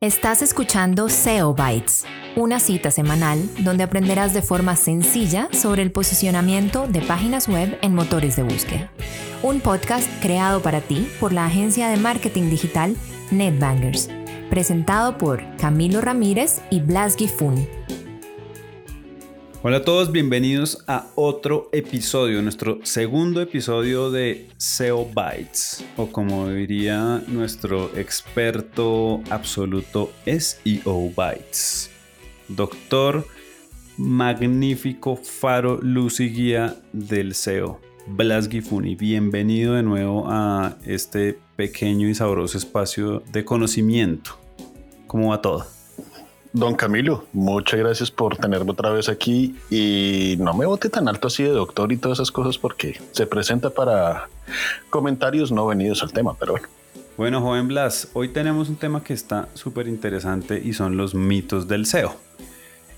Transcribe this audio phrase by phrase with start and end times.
[0.00, 2.04] Estás escuchando SEO Bytes,
[2.36, 7.96] una cita semanal donde aprenderás de forma sencilla sobre el posicionamiento de páginas web en
[7.96, 8.92] motores de búsqueda.
[9.42, 12.96] Un podcast creado para ti por la agencia de marketing digital
[13.32, 14.08] NetBangers,
[14.50, 17.77] presentado por Camilo Ramírez y Blas Gifun.
[19.60, 26.48] Hola a todos, bienvenidos a otro episodio, nuestro segundo episodio de SEO Bytes, o como
[26.48, 31.90] diría nuestro experto absoluto SEO Bytes,
[32.46, 33.26] doctor
[33.96, 38.94] magnífico faro luz y guía del SEO, Blas Gifuni.
[38.94, 44.38] Bienvenido de nuevo a este pequeño y sabroso espacio de conocimiento.
[45.08, 45.77] ¿Cómo va todo?
[46.52, 51.28] Don Camilo, muchas gracias por tenerme otra vez aquí y no me bote tan alto
[51.28, 54.28] así de doctor y todas esas cosas porque se presenta para
[54.88, 56.68] comentarios no venidos al tema, pero bueno.
[57.18, 61.68] Bueno, joven Blas, hoy tenemos un tema que está súper interesante y son los mitos
[61.68, 62.16] del SEO.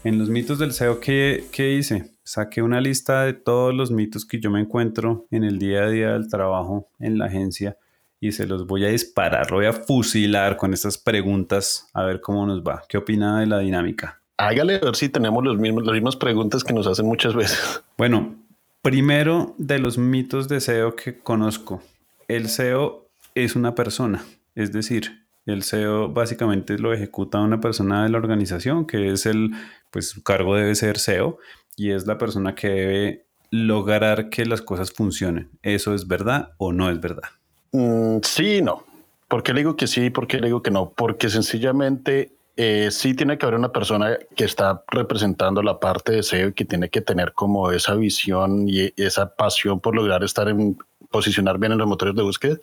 [0.04, 2.12] En los mitos del SEO, ¿qué, ¿qué hice?
[2.22, 5.90] Saqué una lista de todos los mitos que yo me encuentro en el día a
[5.90, 7.76] día del trabajo en la agencia
[8.20, 12.20] y se los voy a disparar, lo voy a fusilar con estas preguntas a ver
[12.20, 12.82] cómo nos va.
[12.88, 14.20] ¿Qué opina de la dinámica?
[14.36, 17.82] Hágale a ver si tenemos los mismos, las mismas preguntas que nos hacen muchas veces.
[17.96, 18.34] Bueno,
[18.80, 21.82] primero de los mitos de SEO que conozco.
[22.28, 28.08] El SEO es una persona, es decir, el SEO básicamente lo ejecuta una persona de
[28.08, 29.50] la organización, que es el,
[29.90, 31.38] pues su cargo debe ser SEO
[31.76, 35.50] y es la persona que debe lograr que las cosas funcionen.
[35.62, 37.28] ¿Eso es verdad o no es verdad?
[37.72, 38.84] Mm, sí no.
[39.28, 40.90] ¿Por qué le digo que sí por qué le digo que no?
[40.90, 46.22] Porque sencillamente eh, sí tiene que haber una persona que está representando la parte de
[46.22, 50.48] SEO y que tiene que tener como esa visión y esa pasión por lograr estar
[50.48, 50.76] en
[51.10, 52.56] posicionar bien en los motores de búsqueda.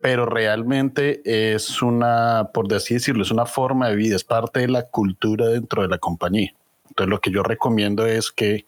[0.00, 4.84] Pero realmente es una, por decirlo, es una forma de vida, es parte de la
[4.84, 6.52] cultura dentro de la compañía.
[6.88, 8.64] Entonces lo que yo recomiendo es que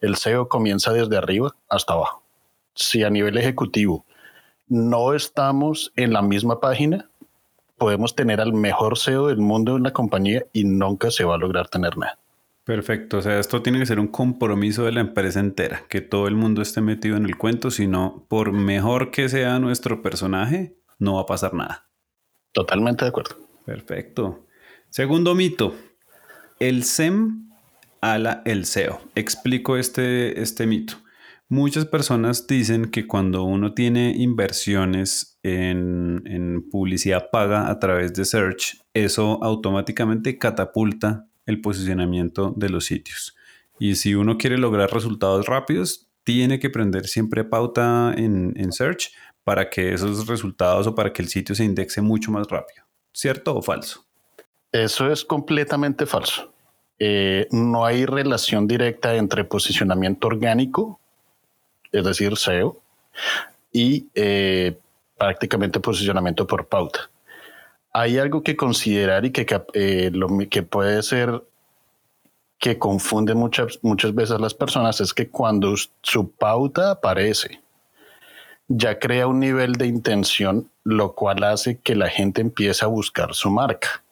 [0.00, 2.22] el SEO comienza desde arriba hasta abajo.
[2.74, 4.04] Si a nivel ejecutivo
[4.68, 7.08] no estamos en la misma página,
[7.78, 11.38] podemos tener al mejor SEO del mundo en la compañía y nunca se va a
[11.38, 12.18] lograr tener nada.
[12.64, 16.28] Perfecto, o sea, esto tiene que ser un compromiso de la empresa entera, que todo
[16.28, 21.16] el mundo esté metido en el cuento, sino por mejor que sea nuestro personaje, no
[21.16, 21.86] va a pasar nada.
[22.52, 23.36] Totalmente de acuerdo.
[23.66, 24.46] Perfecto.
[24.88, 25.74] Segundo mito,
[26.58, 27.50] el SEM
[28.00, 29.00] ala el SEO.
[29.14, 30.94] Explico este, este mito.
[31.54, 38.82] Muchas personas dicen que cuando uno tiene inversiones en, publicidad paga a través de search,
[38.92, 43.36] eso automáticamente catapulta el posicionamiento de los sitios.
[43.78, 49.12] Y si uno quiere lograr resultados rápidos, tiene que prender siempre pauta en, search
[49.44, 52.82] para que esos resultados o para que el sitio se indexe mucho más rápido.
[53.12, 54.04] ¿Cierto o falso?
[54.72, 56.52] Eso es completamente falso.
[56.98, 61.00] Eh, no hay relación directa entre posicionamiento orgánico
[61.94, 62.76] es decir, SEO,
[63.72, 64.76] y eh,
[65.16, 67.10] prácticamente posicionamiento por pauta.
[67.92, 71.42] Hay algo que considerar y que, eh, lo, que puede ser
[72.58, 77.60] que confunde muchas, muchas veces las personas es que cuando su pauta aparece,
[78.66, 83.34] ya crea un nivel de intención, lo cual hace que la gente empiece a buscar
[83.34, 84.02] su marca.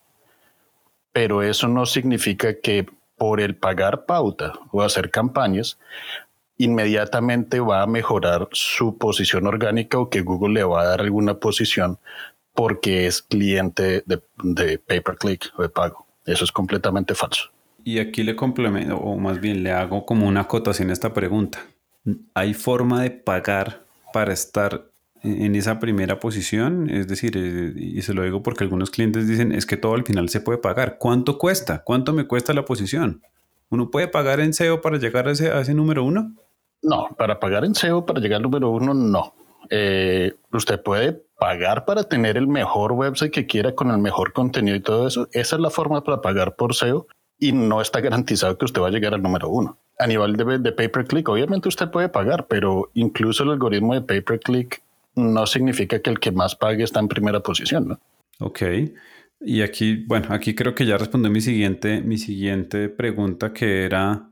[1.13, 5.79] Pero eso no significa que por el pagar pauta o hacer campañas
[6.65, 11.35] inmediatamente va a mejorar su posición orgánica o que Google le va a dar alguna
[11.35, 11.99] posición
[12.55, 16.07] porque es cliente de, de pay per click o de pago.
[16.25, 17.51] Eso es completamente falso.
[17.85, 21.59] Y aquí le complemento, o más bien le hago como una acotación a esta pregunta.
[22.35, 24.87] ¿Hay forma de pagar para estar
[25.25, 26.89] en esa primera posición?
[26.91, 30.05] Es decir, eh, y se lo digo porque algunos clientes dicen, es que todo al
[30.05, 30.99] final se puede pagar.
[30.99, 31.83] ¿Cuánto cuesta?
[31.83, 33.23] ¿Cuánto me cuesta la posición?
[33.69, 36.37] ¿Uno puede pagar en SEO para llegar a ese número uno?
[36.83, 39.35] No, para pagar en SEO, para llegar al número uno, no.
[39.71, 44.77] Eh, usted puede pagar para tener el mejor website que quiera con el mejor contenido
[44.77, 45.29] y todo eso.
[45.33, 47.07] Esa es la forma para pagar por SEO
[47.39, 49.79] y no está garantizado que usted va a llegar al número uno.
[49.99, 54.83] A nivel de, pay-per-click, obviamente usted puede pagar, pero incluso el algoritmo de pay-per-click
[55.15, 58.01] no significa que el que más pague está en primera posición, ¿no?
[58.41, 58.63] Ok.
[59.41, 64.29] Y aquí, bueno, aquí creo que ya respondió mi siguiente, mi siguiente pregunta que era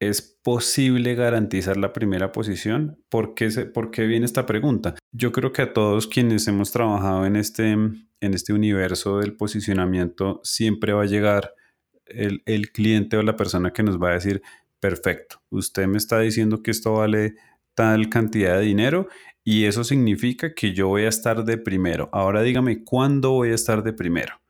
[0.00, 3.02] ¿Es posible garantizar la primera posición?
[3.08, 4.94] ¿Por qué, ¿Por qué, viene esta pregunta?
[5.12, 10.40] Yo creo que a todos quienes hemos trabajado en este, en este universo del posicionamiento,
[10.44, 11.52] siempre va a llegar
[12.06, 14.40] el, el cliente o la persona que nos va a decir,
[14.78, 17.34] perfecto, usted me está diciendo que esto vale
[17.74, 19.08] tal cantidad de dinero
[19.44, 22.08] y eso significa que yo voy a estar de primero.
[22.12, 24.40] Ahora dígame, ¿cuándo voy a estar de primero?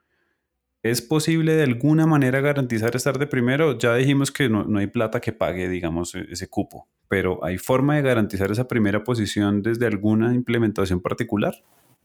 [0.83, 3.77] ¿Es posible de alguna manera garantizar estar de primero?
[3.77, 7.97] Ya dijimos que no, hay plata que pague, digamos, e-, ese cupo, pero ¿hay forma
[7.97, 11.57] de garantizar esa primera posición desde alguna implementación particular?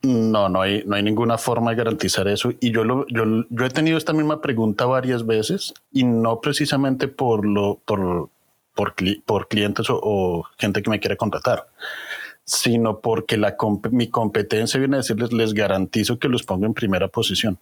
[0.02, 2.52] No, no hay, no hay ninguna forma de garantizar eso.
[2.60, 7.08] Y yo, lo, yo, yo he tenido esta misma pregunta varias veces y no precisamente
[7.08, 8.30] por, lo, por,
[8.74, 11.68] por, por clientes o, gente que me quiere contratar,
[12.44, 13.56] sino porque la,
[13.92, 17.60] mi competencia viene a decirles, les garantizo que los pongo en primera posición.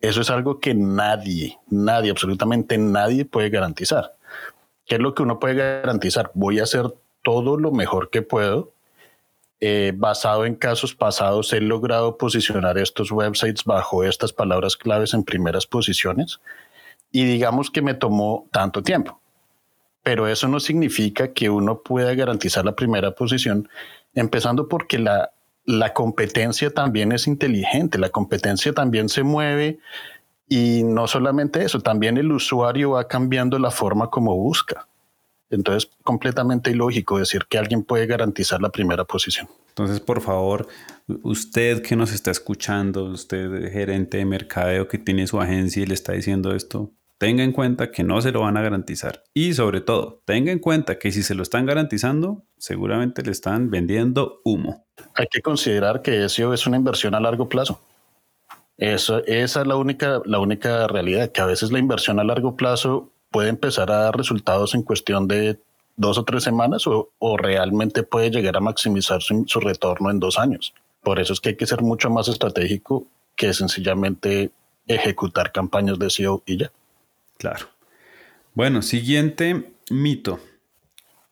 [0.00, 4.14] Eso es algo que nadie, nadie, absolutamente nadie puede garantizar.
[4.86, 6.30] ¿Qué es lo que uno puede garantizar?
[6.34, 8.72] Voy a hacer todo lo mejor que puedo.
[9.60, 15.24] Eh, basado en casos pasados, he logrado posicionar estos websites bajo estas palabras claves en
[15.24, 16.40] primeras posiciones
[17.10, 19.20] y digamos que me tomó tanto tiempo.
[20.04, 23.68] Pero eso no significa que uno pueda garantizar la primera posición,
[24.14, 25.32] empezando porque la,
[25.68, 29.78] la competencia también es inteligente, la competencia también se mueve
[30.48, 34.88] y no solamente eso, también el usuario va cambiando la forma como busca.
[35.50, 39.46] Entonces, completamente ilógico decir que alguien puede garantizar la primera posición.
[39.68, 40.68] Entonces, por favor,
[41.22, 45.92] usted que nos está escuchando, usted gerente de mercadeo que tiene su agencia y le
[45.92, 49.24] está diciendo esto, tenga en cuenta que no se lo van a garantizar.
[49.34, 53.70] Y sobre todo, tenga en cuenta que si se lo están garantizando, seguramente le están
[53.70, 54.86] vendiendo humo.
[55.14, 57.80] Hay que considerar que eso es una inversión a largo plazo.
[58.76, 62.56] Eso, esa es la única, la única realidad, que a veces la inversión a largo
[62.56, 65.58] plazo puede empezar a dar resultados en cuestión de
[65.96, 70.38] dos o tres semanas o, realmente puede llegar a maximizar su, su retorno en dos
[70.38, 70.72] años.
[71.02, 74.52] Por eso es que hay que ser mucho más estratégico que sencillamente
[74.86, 76.70] ejecutar campañas de SEO y ya.
[77.38, 77.66] Claro.
[78.52, 80.40] Bueno, siguiente mito.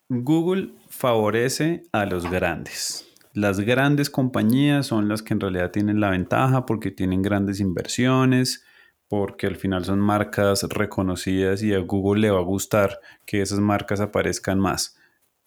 [0.08, 3.08] Google favorece a los grandes.
[3.32, 8.64] Las grandes compañías son las que en realidad tienen la ventaja porque tienen grandes inversiones,
[9.08, 13.58] porque al final son marcas reconocidas y a Google le va a gustar que esas
[13.58, 14.96] marcas aparezcan más.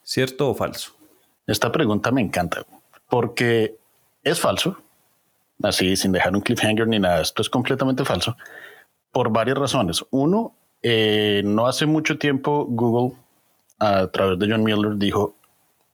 [0.04, 0.98] ¿Cierto o falso?
[1.48, 2.66] Esta pregunta me encanta
[3.10, 3.78] porque
[4.24, 4.78] es falso.
[5.64, 8.36] Así, sin dejar un cliffhanger ni nada, esto es completamente falso
[9.12, 10.04] por varias razones.
[10.12, 13.18] Uno, eh, no hace mucho tiempo Google,
[13.80, 15.36] a través de John Miller, dijo,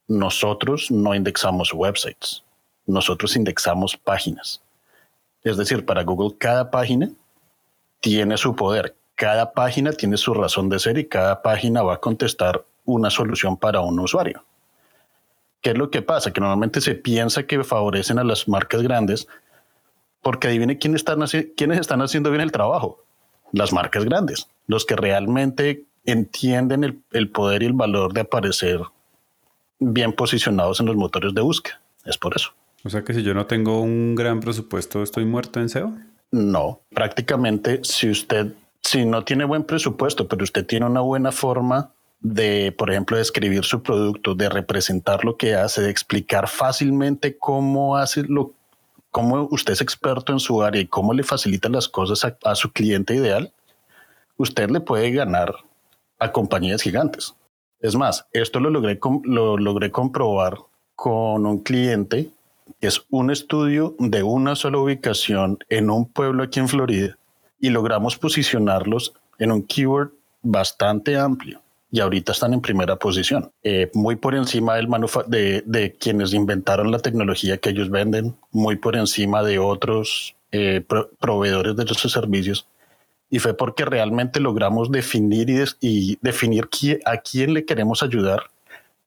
[0.08, 2.44] nosotros no indexamos websites,
[2.86, 4.62] nosotros indexamos páginas.
[5.42, 7.10] Es decir, para Google cada página
[8.00, 12.00] tiene su poder, cada página tiene su razón de ser y cada página va a
[12.00, 14.44] contestar una solución para un usuario.
[15.60, 16.32] ¿Qué es lo que pasa?
[16.32, 19.26] Que normalmente se piensa que favorecen a las marcas grandes
[20.22, 21.24] porque adivine quién están
[21.56, 23.05] quiénes están haciendo bien el trabajo
[23.56, 28.80] las marcas grandes, los que realmente entienden el, poder y el valor de aparecer
[29.78, 31.80] bien posicionados en los motores de búsqueda.
[32.04, 32.50] Es por eso.
[32.84, 35.92] O sea que si yo no tengo un gran presupuesto, ¿estoy muerto en SEO?
[36.30, 41.92] No, prácticamente si usted, si no tiene buen presupuesto, pero usted tiene una buena forma
[42.20, 47.96] de, por ejemplo, describir su producto, de representar lo que hace, de explicar fácilmente cómo
[47.96, 48.52] hace lo,
[49.16, 52.70] cómo usted es experto en su área y cómo le facilita las cosas a, su
[52.70, 53.50] cliente ideal,
[54.36, 55.54] usted le puede ganar
[56.18, 57.34] a compañías gigantes.
[57.80, 60.58] Es más, esto lo logré, lo logré comprobar
[60.94, 62.28] con un cliente
[62.78, 67.16] que es un estudio de una sola ubicación en un pueblo aquí en Florida
[67.58, 70.10] y logramos posicionarlos en un keyword
[70.42, 74.88] bastante amplio y ahorita están en primera posición, eh, muy por encima del
[75.28, 80.84] de, de, quienes inventaron la tecnología que ellos venden, muy por encima de otros eh,
[81.18, 82.68] proveedores de esos servicios.
[83.28, 85.48] Y fue porque realmente logramos definir
[85.80, 86.68] y, definir
[87.04, 88.44] a quién le queremos ayudar,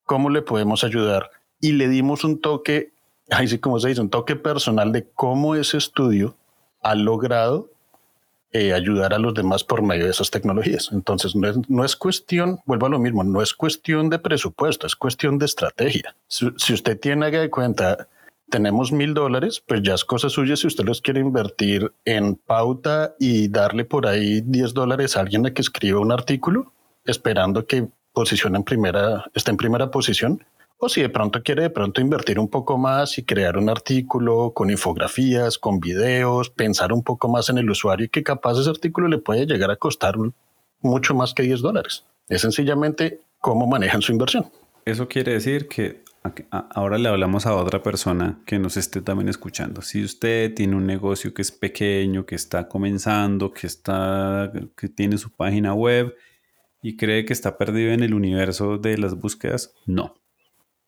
[0.04, 1.32] cómo le podemos ayudar
[1.62, 2.92] y le dimos un toque,
[3.30, 6.36] así como se dice, un toque personal de cómo ese estudio
[6.82, 7.70] ha logrado
[8.52, 10.90] eh, ayudar a los demás por medio de esas tecnologías.
[10.92, 14.88] Entonces, no es, no es, cuestión, vuelvo a lo mismo, no es cuestión de presupuesto,
[14.88, 16.16] es cuestión de estrategia.
[16.28, 18.08] Si, usted tiene de cuenta,
[18.50, 23.14] tenemos mil dólares, pues ya es cosa suya si usted los quiere invertir en pauta
[23.20, 26.74] y darle por ahí 10 dólares a alguien a que escriba un artículo,
[27.06, 30.44] esperando que posicione en primera, esté en primera posición,
[30.82, 34.54] o si de pronto quiere de pronto invertir un poco más y crear un artículo
[34.54, 38.70] con infografías, con videos, pensar un poco más en el usuario y que capaz ese
[38.70, 40.16] artículo le puede llegar a costar
[40.80, 42.06] mucho más que 10 dólares.
[42.30, 44.50] Es sencillamente cómo manejan su inversión.
[44.86, 46.02] Eso quiere decir que
[46.50, 49.82] ahora le hablamos a otra persona que nos esté también escuchando.
[49.82, 55.18] Si usted tiene un negocio que es pequeño, que está comenzando, que está que tiene
[55.18, 56.16] su página web
[56.82, 60.16] y cree que está perdido en el universo de las búsquedas, no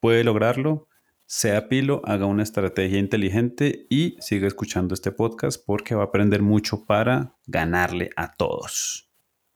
[0.01, 0.89] puede lograrlo
[1.34, 6.41] sea pilo, haga una estrategia inteligente y siga escuchando este podcast porque va a aprender
[6.41, 9.10] mucho para ganarle a todos.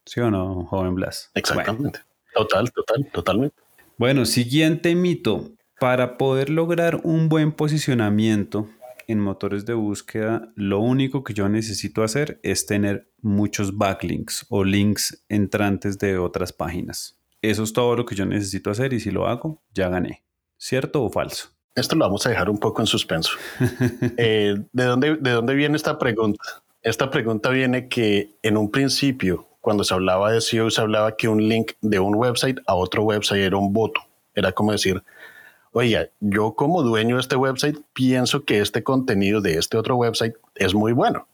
[0.06, 1.30] ¿Sí o no, joven Blas?
[1.34, 2.00] Exactamente.
[2.32, 3.56] Total, total, totalmente.
[3.98, 5.50] Bueno, siguiente mito.
[5.78, 8.70] Para poder lograr un buen posicionamiento
[9.06, 14.64] en motores de búsqueda, lo único que yo necesito hacer es tener muchos backlinks o
[14.64, 17.20] links entrantes de otras páginas.
[17.42, 20.25] Eso es todo lo que yo necesito hacer y si lo hago, ya gané.
[20.58, 21.48] ¿Cierto o falso?
[21.74, 23.32] Esto lo vamos a dejar un poco en suspenso.
[24.16, 26.40] Eh, ¿de, dónde, ¿De dónde viene esta pregunta?
[26.82, 31.28] Esta pregunta viene que en un principio, cuando se hablaba de SEO, se hablaba que
[31.28, 34.00] un link de un website a otro website era un voto.
[34.34, 35.02] Era como decir,
[35.72, 40.34] oiga, yo como dueño de este website pienso que este contenido de este otro website
[40.54, 41.26] es muy bueno.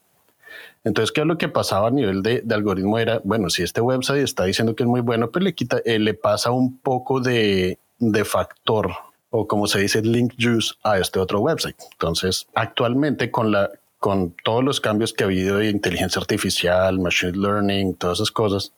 [0.85, 2.99] Entonces, ¿qué es lo que pasaba a nivel de, algoritmo?
[2.99, 6.01] Era, bueno, si este website está diciendo que es muy bueno, pues le, quita, eh,
[6.01, 8.91] le pasa un poco de, de factor
[9.33, 11.77] o como se dice link juice a este otro website.
[11.93, 17.39] Entonces, actualmente con la con todos los cambios que ha habido de inteligencia artificial, machine
[17.39, 18.73] learning, todas esas cosas,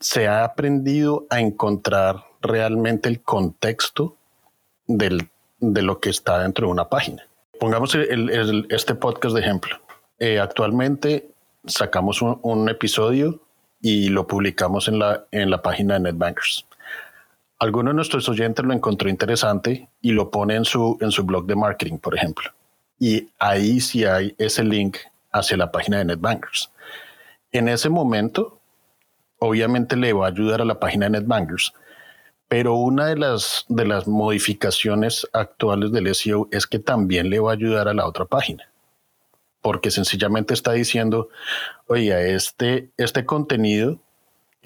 [0.00, 4.16] se ha aprendido a encontrar realmente el contexto
[4.86, 5.28] del,
[5.60, 7.26] de lo que está dentro de una página.
[7.60, 7.94] Pongamos
[8.70, 9.76] este podcast de ejemplo.
[10.18, 11.28] Eh, actualmente
[11.66, 13.42] sacamos un, un, episodio
[13.82, 16.64] y lo publicamos en la, en la página de NetBankers
[17.58, 21.46] alguno de nuestros oyentes lo encontró interesante y lo pone en su, en su blog
[21.46, 22.50] de marketing, por ejemplo.
[22.98, 24.98] Y ahí sí hay ese link
[25.32, 26.70] hacia la página de NetBankers.
[27.52, 28.60] En ese momento,
[29.38, 31.72] obviamente le va a ayudar a la página de NetBankers,
[32.48, 37.50] pero una de las, de las modificaciones actuales del SEO es que también le va
[37.50, 38.68] a ayudar a la otra página,
[39.60, 41.28] porque sencillamente está diciendo,
[41.86, 43.98] oye, este, este contenido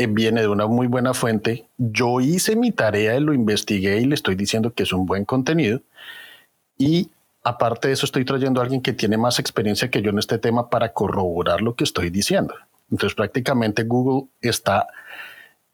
[0.06, 1.68] viene de una muy buena fuente.
[1.76, 5.24] Yo hice mi tarea, y lo investigué y le estoy diciendo que es un buen
[5.24, 5.80] contenido.
[6.78, 7.10] Y
[7.42, 10.38] aparte de eso, estoy trayendo a alguien que tiene más experiencia que yo en este
[10.38, 12.54] tema para corroborar lo que estoy diciendo.
[12.90, 14.86] Entonces, prácticamente Google está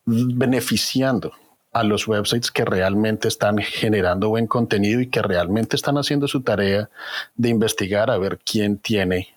[0.07, 1.33] beneficiando
[1.73, 6.43] a los websites que realmente están generando buen contenido y que realmente están haciendo su
[6.43, 6.89] tarea
[7.35, 9.35] de investigar a ver quién tiene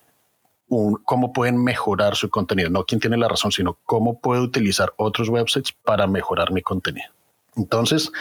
[1.04, 5.28] cómo pueden mejorar su contenido, no quién tiene la razón, sino cómo puedo utilizar otros
[5.28, 7.08] websites para mejorar mi contenido.
[7.56, 8.12] Entonces,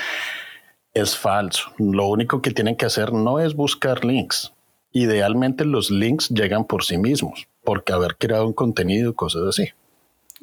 [0.93, 1.71] es falso.
[1.77, 4.53] Lo único que tienen que hacer no es buscar links.
[4.91, 9.69] Idealmente los links llegan por sí mismos, porque haber creado un contenido, cosas así.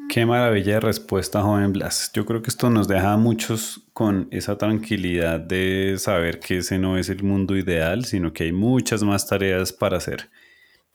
[0.09, 2.11] Qué maravilla de respuesta, joven Blas.
[2.13, 6.79] Yo creo que esto nos deja a muchos con esa tranquilidad de saber que ese
[6.79, 10.29] no es el mundo ideal, sino que hay muchas más tareas para hacer.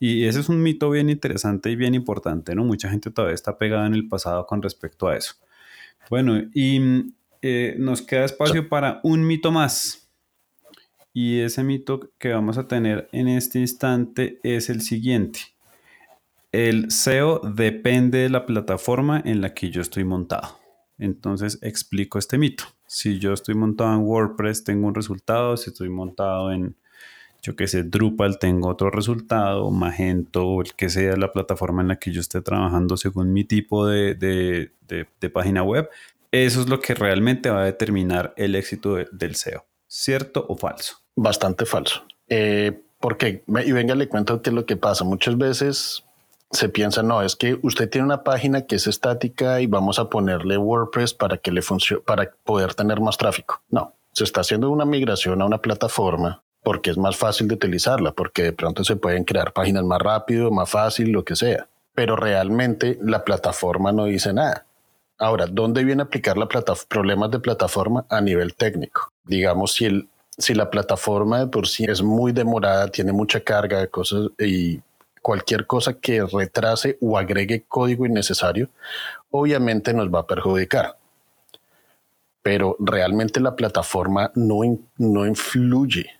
[0.02, 2.64] Y ese es un mito bien interesante y bien importante, ¿no?
[2.64, 5.34] Mucha gente todavía está pegada en el pasado con respecto a eso.
[6.08, 10.08] Bueno, y eh, nos queda espacio para un mito más.
[11.12, 15.40] Y ese mito que vamos a tener en este instante es el siguiente.
[16.50, 20.58] El SEO depende de la plataforma en la que yo estoy montado.
[20.98, 22.64] Entonces explico este mito.
[22.86, 25.58] Si yo estoy montado en WordPress, tengo un resultado.
[25.58, 26.74] Si estoy montado en
[27.42, 31.88] yo que sé, Drupal tengo otro resultado, Magento o el que sea la plataforma en
[31.88, 34.70] la que yo esté trabajando según mi tipo de,
[35.32, 35.88] página web.
[36.32, 39.64] Eso es lo que realmente va a determinar el éxito del SEO.
[39.86, 40.98] ¿Cierto o falso?
[41.16, 42.04] Bastante falso.
[42.28, 45.04] Eh, porque, y venga, le cuento qué es lo que pasa.
[45.04, 46.04] Muchas veces
[46.50, 50.10] se piensa, no, es que usted tiene una página que es estática y vamos a
[50.10, 53.62] ponerle WordPress para que le funcione, para poder tener más tráfico.
[53.70, 58.12] No, se está haciendo una migración a una plataforma porque es más fácil de utilizarla,
[58.12, 61.68] porque de pronto se pueden crear páginas más rápido, más fácil, lo que sea.
[61.94, 64.66] Pero realmente la plataforma no dice nada.
[65.18, 66.48] Ahora, ¿dónde viene a aplicar la
[66.88, 69.12] problemas de plataforma a nivel técnico?
[69.24, 74.28] Digamos, si, la plataforma de por sí es muy demorada, tiene mucha carga de cosas
[74.38, 74.80] y
[75.20, 78.70] cualquier cosa que retrase o agregue código innecesario,
[79.30, 80.96] obviamente nos va a perjudicar.
[82.42, 86.19] Pero realmente la plataforma no influye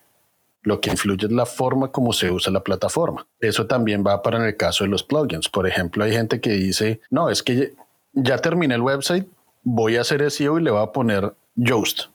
[0.63, 3.25] lo que influye es la forma como se usa la plataforma.
[3.39, 5.49] Eso también va para en el caso de los plugins.
[5.49, 7.73] Por ejemplo, hay gente que dice, no, es que
[8.13, 9.27] ya terminé el website,
[9.63, 12.09] voy a hacer SEO y le voy a poner Yoast.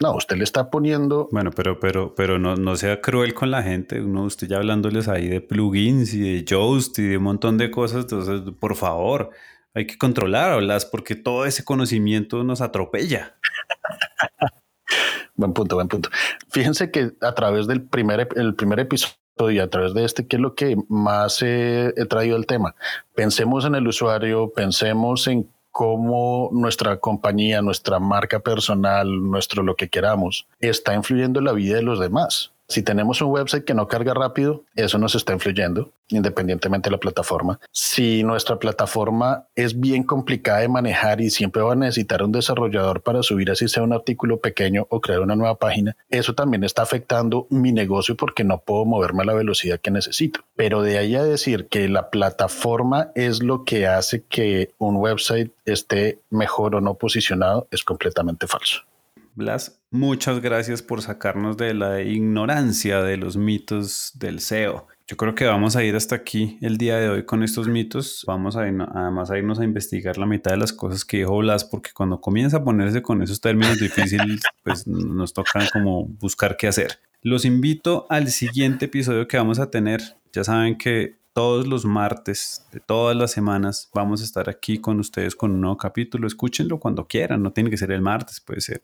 [0.00, 1.28] No, usted le está poniendo.
[1.30, 4.00] Bueno, pero, pero, pero no, no sea cruel con la gente.
[4.00, 7.70] Uno, usted ya hablándoles ahí de plugins y de Yoast y de un montón de
[7.70, 8.02] cosas.
[8.02, 9.30] Entonces, por favor,
[9.72, 13.36] hay que controlarlas porque todo ese conocimiento nos atropella.
[15.36, 16.10] Buen punto, buen punto.
[16.48, 19.16] Fíjense que a través del primer, el primer episodio
[19.50, 22.76] y a través de este, ¿qué es lo que más he traído el tema?
[23.14, 29.88] Pensemos en el usuario, pensemos en cómo nuestra compañía, nuestra marca personal, nuestro lo que
[29.88, 32.53] queramos, está influyendo en la vida de los demás.
[32.66, 36.98] Si tenemos un website que no carga rápido, eso nos está influyendo, independientemente de la
[36.98, 37.60] plataforma.
[37.72, 43.02] Si nuestra plataforma es bien complicada de manejar y siempre va a necesitar un desarrollador
[43.02, 46.82] para subir así sea un artículo pequeño o crear una nueva página, eso también está
[46.82, 50.40] afectando mi negocio porque no puedo moverme a la velocidad que necesito.
[50.56, 55.52] Pero de ahí a decir que la plataforma es lo que hace que un website
[55.66, 58.82] esté mejor o no posicionado es completamente falso.
[59.36, 64.86] Blas, muchas gracias por sacarnos de la ignorancia de los mitos del SEO.
[65.08, 68.22] Yo creo que vamos a ir hasta aquí el día de hoy con estos mitos.
[68.28, 71.36] Vamos a ir, además a irnos a investigar la mitad de las cosas que dijo
[71.36, 76.56] Blas, porque cuando comienza a ponerse con esos términos difíciles, pues nos toca como buscar
[76.56, 77.00] qué hacer.
[77.20, 80.00] Los invito al siguiente episodio que vamos a tener.
[80.32, 85.00] Ya saben que todos los martes de todas las semanas vamos a estar aquí con
[85.00, 86.28] ustedes con un nuevo capítulo.
[86.28, 88.80] Escúchenlo cuando quieran, no tiene que ser el martes, puede ser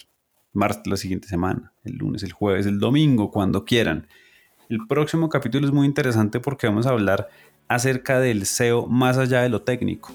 [0.52, 4.06] martes la siguiente semana, el lunes, el jueves, el domingo, cuando quieran.
[4.68, 7.28] El próximo capítulo es muy interesante porque vamos a hablar
[7.68, 10.12] acerca del SEO más allá de lo técnico.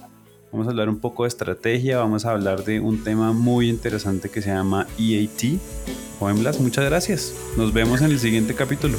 [0.51, 4.29] Vamos a hablar un poco de estrategia, vamos a hablar de un tema muy interesante
[4.29, 5.59] que se llama EAT.
[6.19, 7.35] Joven Blas, muchas gracias.
[7.57, 8.97] Nos vemos en el siguiente capítulo.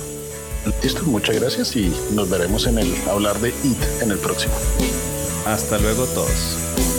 [0.83, 4.55] Listo, muchas gracias y nos veremos en el hablar de IT en el próximo.
[5.47, 6.96] Hasta luego todos.